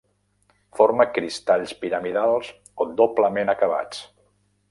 [0.79, 2.49] Forma cristalls piramidals
[2.85, 4.01] o doblement acabats.